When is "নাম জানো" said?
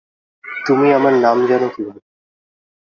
1.15-1.67